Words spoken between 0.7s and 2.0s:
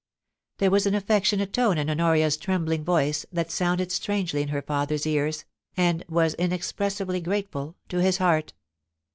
was an affectionate tone in